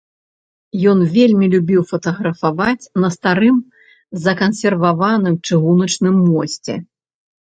[0.91, 3.57] Ён вельмі любіў фатаграфаваць на старым
[4.25, 6.75] закансерваваным чыгуначным мосце.